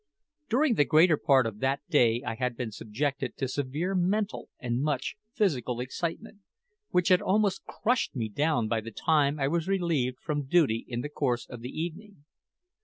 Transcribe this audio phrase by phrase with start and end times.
[0.49, 4.81] During the greater part of that day I had been subjected to severe mental and
[4.81, 6.39] much physical excitement,
[6.89, 11.01] which had almost crushed me down by the time I was relieved from duty in
[11.01, 12.25] the course of the evening.